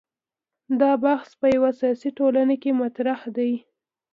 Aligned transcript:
دا 0.79 0.91
بحث 1.03 1.29
په 1.39 1.45
یوه 1.55 1.71
سیاسي 1.79 2.09
ټولنه 2.17 2.55
کې 2.61 2.71
مطرح 2.81 3.19
دی. 3.37 3.51